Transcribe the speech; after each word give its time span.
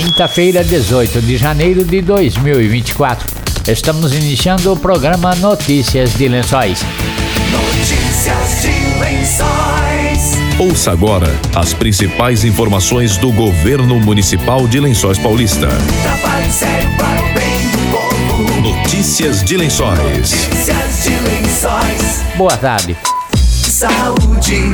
Quinta-feira, 0.00 0.64
18 0.64 1.20
de 1.20 1.36
janeiro 1.36 1.84
de 1.84 2.00
2024. 2.00 3.28
Estamos 3.68 4.14
iniciando 4.14 4.72
o 4.72 4.76
programa 4.76 5.34
Notícias 5.34 6.14
de 6.14 6.26
Lençóis. 6.26 6.82
Notícias 7.52 8.62
de 8.62 8.98
Lençóis. 8.98 10.38
Ouça 10.58 10.90
agora 10.92 11.28
as 11.54 11.74
principais 11.74 12.46
informações 12.46 13.18
do 13.18 13.30
governo 13.30 14.00
municipal 14.00 14.66
de 14.66 14.80
Lençóis 14.80 15.18
Paulista. 15.18 15.68
Trabalho 15.68 16.50
sério 16.50 16.88
para 16.96 17.20
o 17.20 17.34
bem 17.34 17.60
do 17.70 17.78
povo. 17.90 18.60
Notícias 18.62 19.44
de 19.44 19.58
Lençóis. 19.58 19.98
Notícias 19.98 21.02
de 21.02 21.10
Lençóis. 21.10 22.22
Boa 22.38 22.56
tarde. 22.56 22.96
Saúde. 23.34 24.70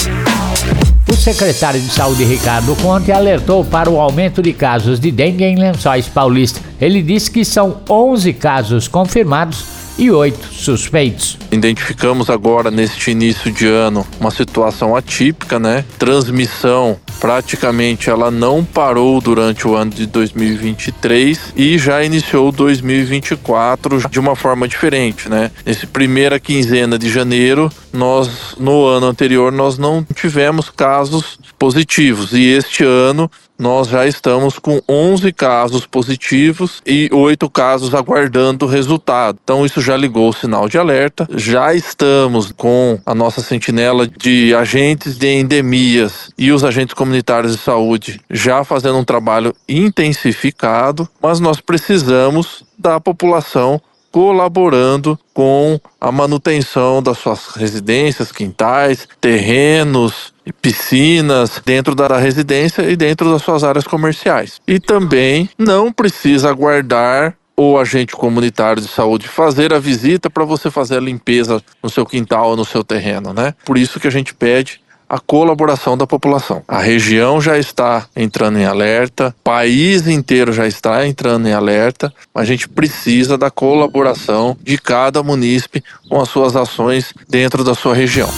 O 1.17 1.19
secretário 1.19 1.81
de 1.81 1.89
Saúde, 1.89 2.25
Ricardo 2.25 2.77
Conte, 2.77 3.11
alertou 3.11 3.65
para 3.65 3.91
o 3.91 3.99
aumento 3.99 4.43
de 4.43 4.53
casos 4.53 5.01
de 5.01 5.11
dengue 5.11 5.45
em 5.45 5.57
Lençóis 5.57 6.07
Paulista. 6.07 6.61
Ele 6.79 7.03
disse 7.03 7.31
que 7.31 7.43
são 7.43 7.81
11 7.89 8.35
casos 8.35 8.87
confirmados 8.87 9.65
e 9.99 10.11
oito 10.11 10.47
suspeitos. 10.53 11.39
Identificamos 11.51 12.29
agora, 12.29 12.71
neste 12.71 13.11
início 13.11 13.51
de 13.51 13.67
ano, 13.67 14.07
uma 14.21 14.31
situação 14.31 14.95
atípica, 14.95 15.59
né? 15.59 15.85
Transmissão 15.99 16.99
praticamente 17.19 18.11
ela 18.11 18.31
não 18.31 18.63
parou 18.63 19.21
durante 19.21 19.67
o 19.67 19.75
ano 19.75 19.91
de 19.91 20.07
2023 20.07 21.55
e 21.57 21.79
já 21.79 22.05
iniciou 22.05 22.53
2024 22.53 24.09
de 24.11 24.21
uma 24.21 24.37
forma 24.37 24.69
diferente, 24.69 25.29
né? 25.29 25.51
Nesse 25.65 25.87
primeira 25.87 26.39
quinzena 26.39 26.99
de 26.99 27.09
janeiro, 27.11 27.71
nós 27.97 28.55
no 28.59 28.87
ano 28.87 29.07
anterior 29.07 29.51
nós 29.51 29.79
não 29.79 30.07
tivemos 30.15 30.71
casos 30.71 31.39
positivos 31.59 32.33
e 32.33 32.45
este 32.45 32.85
ano 32.85 33.31
nós 33.59 33.89
já 33.89 34.07
estamos 34.07 34.59
com 34.59 34.83
11 34.87 35.33
casos 35.33 35.87
positivos 35.87 36.83
e 36.87 37.09
8 37.11 37.49
casos 37.49 37.95
aguardando 37.95 38.67
resultado. 38.67 39.39
Então 39.43 39.65
isso 39.65 39.81
já 39.81 39.97
ligou 39.97 40.29
o 40.29 40.33
sinal 40.33 40.69
de 40.69 40.77
alerta. 40.79 41.27
Já 41.35 41.75
estamos 41.75 42.53
com 42.53 43.01
a 43.07 43.15
nossa 43.15 43.41
sentinela 43.41 44.07
de 44.07 44.55
agentes 44.55 45.17
de 45.17 45.29
endemias 45.29 46.31
e 46.37 46.53
os 46.53 46.65
agentes 46.65 46.95
comunitários 46.95 47.53
de 47.53 47.59
saúde 47.59 48.21
já 48.31 48.63
fazendo 48.63 48.99
um 48.99 49.05
trabalho 49.05 49.55
intensificado, 49.69 51.09
mas 51.23 51.41
nós 51.41 51.61
precisamos 51.61 52.63
da 52.79 53.01
população 53.01 53.81
colaborando 54.17 55.19
com 55.35 55.79
a 56.01 56.11
manutenção 56.11 57.03
das 57.03 57.19
suas 57.19 57.49
residências, 57.49 58.33
quintais, 58.33 59.07
terrenos, 59.21 60.33
piscinas 60.63 61.61
dentro 61.63 61.95
da 61.95 62.17
residência 62.17 62.81
e 62.91 62.97
dentro 62.97 63.31
das 63.31 63.43
suas 63.43 63.63
áreas 63.63 63.87
comerciais. 63.87 64.59
E 64.67 64.81
também 64.81 65.51
não 65.59 65.93
precisa 65.93 66.49
aguardar 66.49 67.37
o 67.55 67.77
agente 67.77 68.17
comunitário 68.17 68.81
de 68.81 68.89
saúde 68.89 69.29
fazer 69.29 69.75
a 69.75 69.79
visita 69.79 70.31
para 70.31 70.45
você 70.45 70.71
fazer 70.71 70.97
a 70.97 71.01
limpeza 71.01 71.63
no 71.83 71.91
seu 71.91 72.07
quintal 72.07 72.49
ou 72.51 72.57
no 72.57 72.65
seu 72.65 72.83
terreno, 72.83 73.35
né? 73.35 73.53
Por 73.67 73.77
isso 73.77 74.01
que 74.01 74.09
a 74.09 74.11
gente 74.11 74.33
pede 74.33 74.81
a 75.09 75.19
colaboração 75.19 75.97
da 75.97 76.07
população. 76.07 76.63
A 76.67 76.81
região 76.81 77.41
já 77.41 77.59
está 77.59 78.07
entrando 78.15 78.59
em 78.59 78.65
alerta, 78.65 79.35
o 79.41 79.45
país 79.45 80.07
inteiro 80.07 80.53
já 80.53 80.67
está 80.67 81.07
entrando 81.07 81.47
em 81.47 81.53
alerta, 81.53 82.13
mas 82.35 82.43
a 82.43 82.47
gente 82.47 82.69
precisa 82.69 83.39
da 83.39 83.51
colaboração 83.51 84.57
de 84.63 84.79
cada 84.79 85.23
munícipe 85.23 85.83
com 86.09 86.21
as 86.21 86.29
suas 86.29 86.57
ações 86.57 87.13
dentro 87.29 87.63
da 87.63 87.75
sua 87.75 87.95
região. 87.95 88.29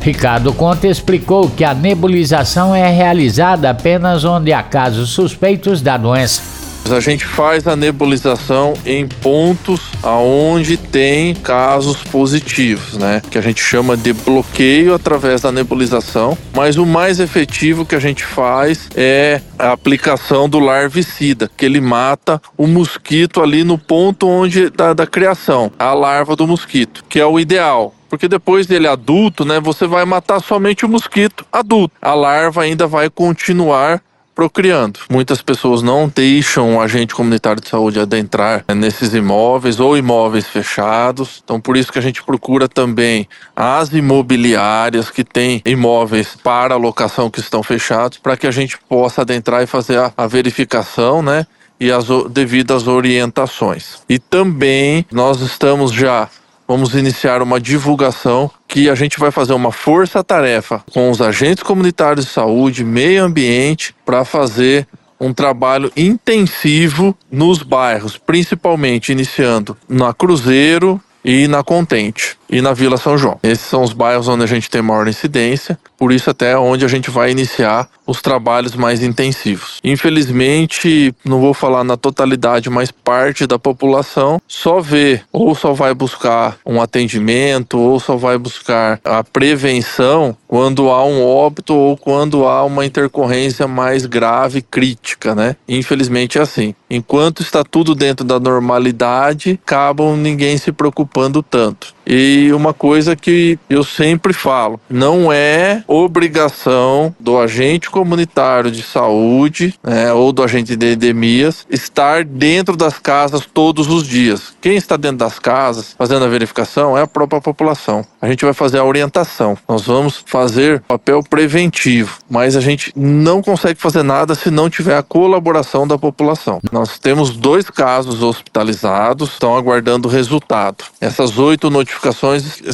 Ricardo 0.00 0.52
Conte 0.52 0.88
explicou 0.88 1.48
que 1.48 1.62
a 1.62 1.72
nebulização 1.72 2.74
é 2.74 2.90
realizada 2.90 3.70
apenas 3.70 4.24
onde 4.24 4.52
há 4.52 4.62
casos 4.62 5.10
suspeitos 5.10 5.80
da 5.80 5.96
doença. 5.96 6.51
A 6.90 7.00
gente 7.00 7.24
faz 7.24 7.66
a 7.66 7.74
nebulização 7.74 8.74
em 8.84 9.06
pontos 9.06 9.80
aonde 10.02 10.76
tem 10.76 11.34
casos 11.34 12.02
positivos, 12.04 12.98
né? 12.98 13.22
Que 13.30 13.38
a 13.38 13.40
gente 13.40 13.62
chama 13.62 13.96
de 13.96 14.12
bloqueio 14.12 14.94
através 14.94 15.40
da 15.40 15.50
nebulização. 15.50 16.36
Mas 16.54 16.76
o 16.76 16.84
mais 16.84 17.18
efetivo 17.18 17.86
que 17.86 17.94
a 17.94 18.00
gente 18.00 18.24
faz 18.24 18.88
é 18.94 19.40
a 19.58 19.72
aplicação 19.72 20.48
do 20.48 20.58
larvicida, 20.58 21.50
que 21.56 21.64
ele 21.64 21.80
mata 21.80 22.40
o 22.58 22.66
mosquito 22.66 23.40
ali 23.40 23.64
no 23.64 23.78
ponto 23.78 24.28
onde 24.28 24.68
da, 24.68 24.92
da 24.92 25.06
criação, 25.06 25.72
a 25.78 25.94
larva 25.94 26.36
do 26.36 26.46
mosquito, 26.46 27.04
que 27.08 27.18
é 27.18 27.26
o 27.26 27.38
ideal 27.38 27.94
porque 28.12 28.28
depois 28.28 28.66
dele 28.66 28.86
adulto, 28.86 29.42
né, 29.42 29.58
você 29.58 29.86
vai 29.86 30.04
matar 30.04 30.38
somente 30.38 30.84
o 30.84 30.88
mosquito 30.88 31.46
adulto. 31.50 31.94
A 32.02 32.12
larva 32.12 32.60
ainda 32.60 32.86
vai 32.86 33.08
continuar 33.08 34.02
procriando. 34.34 35.00
Muitas 35.10 35.42
pessoas 35.42 35.82
não 35.82 36.08
deixam 36.08 36.76
o 36.76 36.80
agente 36.80 37.14
comunitário 37.14 37.62
de 37.62 37.68
saúde 37.68 38.00
adentrar 38.00 38.64
nesses 38.74 39.14
imóveis 39.14 39.80
ou 39.80 39.96
imóveis 39.96 40.46
fechados. 40.46 41.42
Então, 41.44 41.60
por 41.60 41.76
isso 41.76 41.92
que 41.92 41.98
a 41.98 42.02
gente 42.02 42.22
procura 42.22 42.68
também 42.68 43.28
as 43.54 43.92
imobiliárias 43.92 45.10
que 45.10 45.24
têm 45.24 45.62
imóveis 45.64 46.36
para 46.42 46.76
locação 46.76 47.30
que 47.30 47.40
estão 47.40 47.62
fechados, 47.62 48.18
para 48.18 48.36
que 48.36 48.46
a 48.46 48.50
gente 48.50 48.78
possa 48.88 49.22
adentrar 49.22 49.62
e 49.62 49.66
fazer 49.66 49.98
a, 49.98 50.12
a 50.16 50.26
verificação, 50.26 51.22
né? 51.22 51.46
E 51.78 51.90
as 51.90 52.06
devidas 52.30 52.86
orientações. 52.86 54.02
E 54.08 54.18
também 54.18 55.04
nós 55.10 55.40
estamos 55.40 55.90
já 55.92 56.28
vamos 56.72 56.94
iniciar 56.94 57.42
uma 57.42 57.60
divulgação 57.60 58.50
que 58.66 58.88
a 58.88 58.94
gente 58.94 59.20
vai 59.20 59.30
fazer 59.30 59.52
uma 59.52 59.70
força-tarefa 59.70 60.82
com 60.90 61.10
os 61.10 61.20
agentes 61.20 61.62
comunitários 61.62 62.24
de 62.24 62.32
saúde, 62.32 62.82
meio 62.82 63.24
ambiente, 63.24 63.94
para 64.06 64.24
fazer 64.24 64.88
um 65.20 65.34
trabalho 65.34 65.92
intensivo 65.94 67.14
nos 67.30 67.62
bairros, 67.62 68.16
principalmente 68.16 69.12
iniciando 69.12 69.76
na 69.86 70.14
Cruzeiro 70.14 70.98
e 71.22 71.46
na 71.46 71.62
Contente 71.62 72.38
e 72.52 72.60
na 72.60 72.74
Vila 72.74 72.98
São 72.98 73.16
João. 73.16 73.38
Esses 73.42 73.64
são 73.64 73.82
os 73.82 73.94
bairros 73.94 74.28
onde 74.28 74.44
a 74.44 74.46
gente 74.46 74.68
tem 74.68 74.82
maior 74.82 75.08
incidência, 75.08 75.78
por 75.96 76.12
isso 76.12 76.28
até 76.28 76.56
onde 76.56 76.84
a 76.84 76.88
gente 76.88 77.10
vai 77.10 77.30
iniciar 77.30 77.88
os 78.06 78.20
trabalhos 78.20 78.74
mais 78.74 79.02
intensivos. 79.02 79.78
Infelizmente, 79.82 81.14
não 81.24 81.40
vou 81.40 81.54
falar 81.54 81.82
na 81.82 81.96
totalidade, 81.96 82.68
mas 82.68 82.90
parte 82.90 83.46
da 83.46 83.58
população 83.58 84.40
só 84.46 84.80
vê 84.80 85.22
ou 85.32 85.54
só 85.54 85.72
vai 85.72 85.94
buscar 85.94 86.58
um 86.66 86.80
atendimento 86.80 87.78
ou 87.78 87.98
só 87.98 88.16
vai 88.16 88.36
buscar 88.36 89.00
a 89.04 89.24
prevenção 89.24 90.36
quando 90.46 90.90
há 90.90 91.04
um 91.04 91.24
óbito 91.24 91.74
ou 91.74 91.96
quando 91.96 92.44
há 92.46 92.62
uma 92.64 92.84
intercorrência 92.84 93.66
mais 93.66 94.04
grave, 94.04 94.60
crítica, 94.60 95.34
né? 95.34 95.56
Infelizmente 95.66 96.38
é 96.38 96.42
assim. 96.42 96.74
Enquanto 96.90 97.40
está 97.40 97.64
tudo 97.64 97.94
dentro 97.94 98.26
da 98.26 98.38
normalidade, 98.38 99.58
acabam 99.64 100.16
ninguém 100.16 100.58
se 100.58 100.70
preocupando 100.72 101.42
tanto. 101.42 101.94
E 102.06 102.50
uma 102.52 102.74
coisa 102.74 103.14
que 103.14 103.58
eu 103.70 103.84
sempre 103.84 104.32
falo, 104.32 104.80
não 104.90 105.32
é 105.32 105.84
obrigação 105.86 107.14
do 107.18 107.38
agente 107.38 107.90
comunitário 107.90 108.70
de 108.70 108.82
saúde, 108.82 109.74
né, 109.82 110.12
ou 110.12 110.32
do 110.32 110.42
agente 110.42 110.76
de 110.76 110.92
endemias 110.92 111.66
estar 111.70 112.24
dentro 112.24 112.76
das 112.76 112.98
casas 112.98 113.46
todos 113.46 113.88
os 113.88 114.06
dias. 114.06 114.54
Quem 114.60 114.76
está 114.76 114.96
dentro 114.96 115.18
das 115.18 115.38
casas 115.38 115.94
fazendo 115.96 116.24
a 116.24 116.28
verificação 116.28 116.96
é 116.98 117.02
a 117.02 117.06
própria 117.06 117.40
população. 117.40 118.04
A 118.20 118.28
gente 118.28 118.44
vai 118.44 118.54
fazer 118.54 118.78
a 118.78 118.84
orientação. 118.84 119.56
Nós 119.68 119.82
vamos 119.82 120.22
fazer 120.26 120.80
papel 120.82 121.22
preventivo, 121.22 122.18
mas 122.28 122.56
a 122.56 122.60
gente 122.60 122.92
não 122.96 123.42
consegue 123.42 123.80
fazer 123.80 124.02
nada 124.02 124.34
se 124.34 124.50
não 124.50 124.68
tiver 124.68 124.96
a 124.96 125.02
colaboração 125.02 125.86
da 125.86 125.98
população. 125.98 126.60
Nós 126.70 126.98
temos 126.98 127.30
dois 127.30 127.68
casos 127.70 128.22
hospitalizados, 128.22 129.30
estão 129.30 129.56
aguardando 129.56 130.08
o 130.08 130.10
resultado. 130.10 130.84
Essas 131.00 131.38
oito 131.38 131.70
notificações 131.70 131.91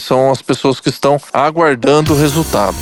são 0.01 0.31
as 0.31 0.43
pessoas 0.43 0.81
que 0.81 0.89
estão 0.89 1.21
aguardando 1.33 2.13
o 2.13 2.19
resultado. 2.19 2.77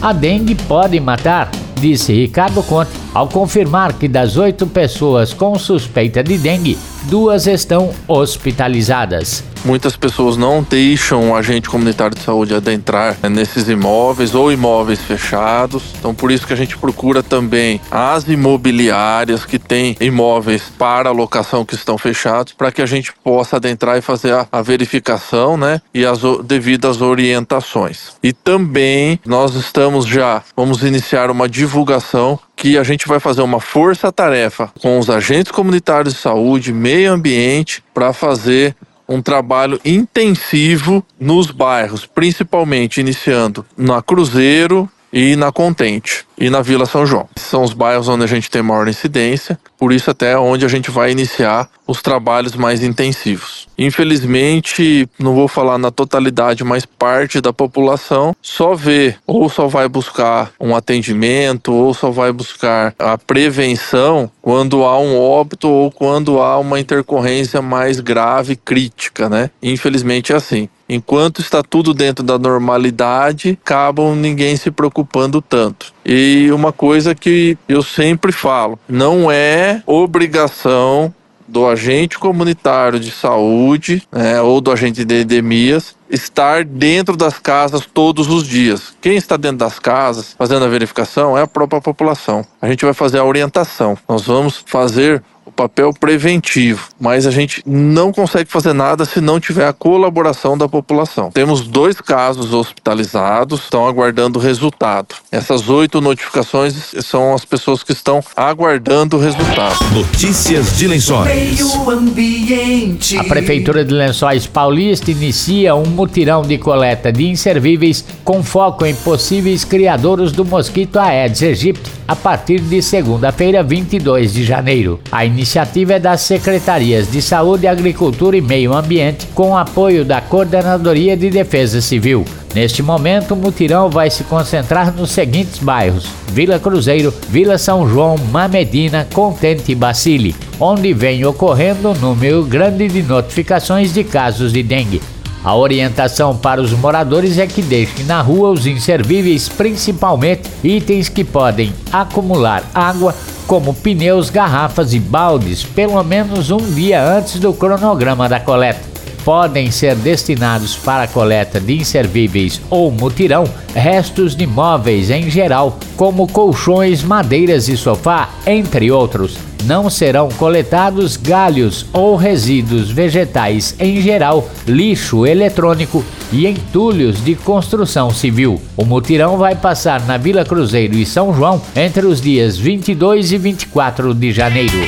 A 0.00 0.12
dengue 0.12 0.54
pode 0.54 0.98
matar, 0.98 1.50
disse 1.76 2.12
Ricardo 2.12 2.62
Conte, 2.62 2.90
ao 3.14 3.28
confirmar 3.28 3.92
que 3.94 4.08
das 4.08 4.36
oito 4.36 4.66
pessoas 4.66 5.32
com 5.34 5.58
suspeita 5.58 6.22
de 6.22 6.38
dengue, 6.38 6.78
duas 7.04 7.46
estão 7.46 7.92
hospitalizadas. 8.08 9.44
Muitas 9.64 9.96
pessoas 9.96 10.36
não 10.36 10.60
deixam 10.60 11.30
o 11.30 11.36
agente 11.36 11.68
comunitário 11.68 12.16
de 12.16 12.22
saúde 12.22 12.52
adentrar 12.52 13.16
nesses 13.30 13.68
imóveis 13.68 14.34
ou 14.34 14.50
imóveis 14.50 15.00
fechados. 15.00 15.84
Então, 15.98 16.12
por 16.12 16.32
isso 16.32 16.46
que 16.46 16.52
a 16.52 16.56
gente 16.56 16.76
procura 16.76 17.22
também 17.22 17.80
as 17.88 18.26
imobiliárias 18.26 19.44
que 19.44 19.60
têm 19.60 19.96
imóveis 20.00 20.64
para 20.76 21.12
locação 21.12 21.64
que 21.64 21.76
estão 21.76 21.96
fechados, 21.96 22.52
para 22.52 22.72
que 22.72 22.82
a 22.82 22.86
gente 22.86 23.12
possa 23.22 23.56
adentrar 23.56 23.96
e 23.96 24.00
fazer 24.00 24.32
a, 24.32 24.48
a 24.50 24.62
verificação, 24.62 25.56
né? 25.56 25.80
E 25.94 26.04
as 26.04 26.20
devidas 26.44 27.00
orientações. 27.00 28.16
E 28.20 28.32
também 28.32 29.20
nós 29.24 29.54
estamos 29.54 30.06
já, 30.06 30.42
vamos 30.56 30.82
iniciar 30.82 31.30
uma 31.30 31.48
divulgação 31.48 32.38
que 32.62 32.78
a 32.78 32.84
gente 32.84 33.08
vai 33.08 33.18
fazer 33.18 33.42
uma 33.42 33.58
força-tarefa 33.58 34.70
com 34.80 34.96
os 34.96 35.10
agentes 35.10 35.50
comunitários 35.50 36.14
de 36.14 36.20
saúde, 36.20 36.72
meio 36.72 37.10
ambiente, 37.10 37.82
para 37.92 38.12
fazer 38.12 38.76
um 39.08 39.20
trabalho 39.20 39.80
intensivo 39.84 41.04
nos 41.18 41.50
bairros, 41.50 42.06
principalmente 42.06 43.00
iniciando 43.00 43.66
na 43.76 44.00
Cruzeiro 44.00 44.88
e 45.12 45.34
na 45.34 45.50
Contente 45.50 46.24
e 46.38 46.50
na 46.50 46.62
Vila 46.62 46.86
São 46.86 47.06
João. 47.06 47.28
São 47.36 47.62
os 47.62 47.72
bairros 47.72 48.08
onde 48.08 48.24
a 48.24 48.26
gente 48.26 48.50
tem 48.50 48.62
maior 48.62 48.88
incidência, 48.88 49.58
por 49.78 49.92
isso 49.92 50.10
até 50.10 50.38
onde 50.38 50.64
a 50.64 50.68
gente 50.68 50.90
vai 50.90 51.10
iniciar 51.10 51.68
os 51.86 52.00
trabalhos 52.00 52.54
mais 52.54 52.82
intensivos. 52.82 53.66
Infelizmente, 53.76 55.08
não 55.18 55.34
vou 55.34 55.48
falar 55.48 55.78
na 55.78 55.90
totalidade, 55.90 56.62
mas 56.62 56.86
parte 56.86 57.40
da 57.40 57.52
população 57.52 58.34
só 58.40 58.74
vê 58.74 59.16
ou 59.26 59.48
só 59.48 59.66
vai 59.66 59.88
buscar 59.88 60.52
um 60.60 60.74
atendimento 60.74 61.72
ou 61.72 61.92
só 61.92 62.10
vai 62.10 62.32
buscar 62.32 62.94
a 62.98 63.18
prevenção 63.18 64.30
quando 64.40 64.84
há 64.84 64.98
um 64.98 65.18
óbito 65.18 65.68
ou 65.68 65.90
quando 65.90 66.40
há 66.40 66.58
uma 66.58 66.78
intercorrência 66.78 67.60
mais 67.60 68.00
grave, 68.00 68.56
crítica, 68.56 69.28
né? 69.28 69.50
Infelizmente 69.62 70.32
é 70.32 70.36
assim. 70.36 70.68
Enquanto 70.88 71.40
está 71.40 71.62
tudo 71.62 71.94
dentro 71.94 72.22
da 72.22 72.38
normalidade, 72.38 73.58
acabam 73.62 74.14
ninguém 74.14 74.56
se 74.56 74.70
preocupando 74.70 75.40
tanto. 75.40 75.92
E 76.04 76.31
uma 76.52 76.72
coisa 76.72 77.14
que 77.14 77.56
eu 77.68 77.82
sempre 77.82 78.32
falo, 78.32 78.78
não 78.88 79.30
é 79.30 79.82
obrigação 79.86 81.12
do 81.52 81.66
agente 81.66 82.18
comunitário 82.18 82.98
de 82.98 83.10
saúde 83.10 84.02
né, 84.10 84.40
ou 84.40 84.60
do 84.60 84.72
agente 84.72 85.04
de 85.04 85.20
endemias 85.20 85.94
estar 86.08 86.64
dentro 86.64 87.16
das 87.16 87.38
casas 87.38 87.86
todos 87.86 88.28
os 88.28 88.46
dias. 88.46 88.94
Quem 89.00 89.16
está 89.16 89.36
dentro 89.36 89.58
das 89.58 89.78
casas 89.78 90.34
fazendo 90.38 90.64
a 90.64 90.68
verificação 90.68 91.36
é 91.36 91.42
a 91.42 91.46
própria 91.46 91.80
população. 91.80 92.44
A 92.60 92.68
gente 92.68 92.84
vai 92.84 92.94
fazer 92.94 93.18
a 93.18 93.24
orientação. 93.24 93.98
Nós 94.08 94.22
vamos 94.22 94.62
fazer 94.66 95.22
o 95.44 95.50
papel 95.50 95.92
preventivo, 95.92 96.88
mas 97.00 97.26
a 97.26 97.30
gente 97.30 97.62
não 97.66 98.12
consegue 98.12 98.50
fazer 98.50 98.72
nada 98.72 99.04
se 99.04 99.20
não 99.20 99.40
tiver 99.40 99.66
a 99.66 99.72
colaboração 99.72 100.56
da 100.56 100.68
população. 100.68 101.30
Temos 101.30 101.62
dois 101.62 102.00
casos 102.00 102.52
hospitalizados, 102.52 103.60
estão 103.60 103.86
aguardando 103.86 104.38
o 104.38 104.42
resultado. 104.42 105.14
Essas 105.30 105.68
oito 105.68 106.00
notificações 106.00 106.94
são 107.00 107.34
as 107.34 107.44
pessoas 107.44 107.82
que 107.82 107.92
estão 107.92 108.22
aguardando 108.36 109.16
o 109.16 109.20
resultado. 109.20 109.78
Notícias 109.92 110.76
de 110.76 110.86
Lençóis. 110.86 111.34
Meio 111.34 111.90
ambiente. 111.90 113.16
A 113.18 113.24
Prefeitura 113.24 113.84
de 113.84 113.92
Lençóis 113.92 114.46
Paulista 114.46 115.10
inicia 115.10 115.74
um 115.74 115.86
mutirão 115.86 116.42
de 116.42 116.58
coleta 116.58 117.12
de 117.12 117.28
inservíveis 117.28 118.04
com 118.24 118.42
foco 118.42 118.86
em 118.86 118.94
possíveis 118.94 119.64
criadouros 119.64 120.32
do 120.32 120.44
mosquito 120.44 120.98
Aedes 120.98 121.42
aegypti 121.42 121.90
a 122.06 122.16
partir 122.16 122.60
de 122.60 122.82
segunda-feira, 122.82 123.62
22 123.62 124.34
de 124.34 124.44
janeiro. 124.44 125.00
A 125.10 125.24
iniciativa 125.32 125.94
é 125.94 125.98
das 125.98 126.20
Secretarias 126.20 127.10
de 127.10 127.22
Saúde, 127.22 127.66
Agricultura 127.66 128.36
e 128.36 128.40
Meio 128.42 128.74
Ambiente, 128.74 129.26
com 129.34 129.56
apoio 129.56 130.04
da 130.04 130.20
Coordenadoria 130.20 131.16
de 131.16 131.30
Defesa 131.30 131.80
Civil. 131.80 132.24
Neste 132.54 132.82
momento, 132.82 133.32
o 133.32 133.36
mutirão 133.36 133.88
vai 133.88 134.10
se 134.10 134.24
concentrar 134.24 134.92
nos 134.92 135.10
seguintes 135.10 135.58
bairros: 135.58 136.10
Vila 136.28 136.58
Cruzeiro, 136.58 137.12
Vila 137.30 137.56
São 137.56 137.88
João, 137.88 138.16
Mamedina, 138.30 139.08
Contente 139.12 139.72
e 139.72 139.74
Bacile, 139.74 140.36
onde 140.60 140.92
vem 140.92 141.24
ocorrendo 141.24 141.90
um 141.90 141.94
número 141.94 142.44
grande 142.44 142.86
de 142.88 143.02
notificações 143.02 143.92
de 143.92 144.04
casos 144.04 144.52
de 144.52 144.62
dengue. 144.62 145.00
A 145.44 145.56
orientação 145.56 146.36
para 146.36 146.60
os 146.60 146.70
moradores 146.70 147.36
é 147.36 147.48
que 147.48 147.62
deixem 147.62 148.04
na 148.04 148.20
rua 148.20 148.50
os 148.50 148.64
inservíveis, 148.64 149.48
principalmente 149.48 150.48
itens 150.62 151.08
que 151.08 151.24
podem 151.24 151.72
acumular 151.92 152.62
água, 152.72 153.12
como 153.52 153.74
pneus, 153.74 154.30
garrafas 154.30 154.94
e 154.94 154.98
baldes, 154.98 155.62
pelo 155.62 156.02
menos 156.02 156.50
um 156.50 156.72
dia 156.72 157.06
antes 157.06 157.38
do 157.38 157.52
cronograma 157.52 158.26
da 158.26 158.40
coleta. 158.40 158.80
Podem 159.26 159.70
ser 159.70 159.94
destinados 159.94 160.74
para 160.74 161.02
a 161.02 161.06
coleta 161.06 161.60
de 161.60 161.76
inservíveis 161.76 162.62
ou 162.70 162.90
mutirão 162.90 163.44
restos 163.74 164.34
de 164.34 164.46
móveis 164.46 165.10
em 165.10 165.28
geral, 165.28 165.78
como 165.98 166.26
colchões, 166.26 167.02
madeiras 167.02 167.68
e 167.68 167.76
sofá, 167.76 168.30
entre 168.46 168.90
outros. 168.90 169.36
Não 169.66 169.90
serão 169.90 170.30
coletados 170.30 171.18
galhos 171.18 171.84
ou 171.92 172.16
resíduos 172.16 172.90
vegetais 172.90 173.76
em 173.78 174.00
geral, 174.00 174.48
lixo 174.66 175.26
eletrônico 175.26 176.02
e 176.32 176.46
entulhos 176.46 177.22
de 177.22 177.34
construção 177.34 178.10
civil. 178.10 178.60
O 178.76 178.84
mutirão 178.84 179.36
vai 179.36 179.54
passar 179.54 180.04
na 180.06 180.16
Vila 180.16 180.44
Cruzeiro 180.44 180.94
e 180.94 181.04
São 181.04 181.34
João 181.34 181.60
entre 181.76 182.06
os 182.06 182.20
dias 182.20 182.56
22 182.56 183.32
e 183.32 183.38
24 183.38 184.14
de 184.14 184.32
janeiro. 184.32 184.78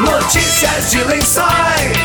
Notícias 0.00 0.90
de 0.90 1.04
Lençóis. 1.04 2.01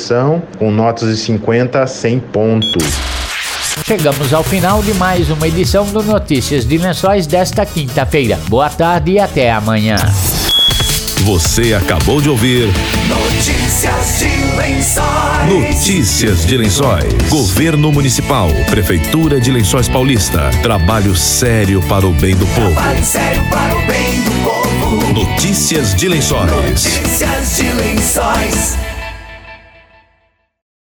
com 0.57 0.71
notas 0.71 1.09
de 1.09 1.17
50 1.17 1.81
a 1.81 1.87
100 1.87 2.19
pontos. 2.19 2.83
Chegamos 3.85 4.33
ao 4.33 4.43
final 4.43 4.81
de 4.83 4.93
mais 4.95 5.29
uma 5.29 5.47
edição 5.47 5.85
do 5.85 6.01
Notícias 6.03 6.65
de 6.65 6.77
Lençóis 6.77 7.27
desta 7.27 7.65
quinta-feira. 7.65 8.39
Boa 8.47 8.69
tarde 8.69 9.13
e 9.13 9.19
até 9.19 9.51
amanhã. 9.51 9.95
Você 11.23 11.73
acabou 11.73 12.19
de 12.19 12.29
ouvir 12.29 12.67
Notícias 13.07 14.19
de 14.19 14.57
Lençóis. 14.57 15.71
Notícias 15.71 16.45
de 16.45 16.57
Lençóis. 16.57 17.05
Governo 17.29 17.91
Municipal, 17.91 18.49
Prefeitura 18.69 19.39
de 19.39 19.51
Lençóis 19.51 19.87
Paulista. 19.87 20.49
Trabalho 20.63 21.15
sério 21.15 21.81
para 21.83 22.07
o 22.07 22.11
bem 22.11 22.35
do 22.35 22.45
povo. 22.47 22.71
Trabalho 22.71 23.05
sério 23.05 23.43
para 23.49 23.75
o 23.75 23.87
bem 23.87 24.21
do 24.21 24.31
povo. 24.43 24.71
povo. 24.81 25.13
Notícias 25.13 25.95
de 25.95 26.07
Lençóis. 26.07 26.51
Notícias 26.51 27.55
de 27.57 27.71
Lençóis. 27.71 28.90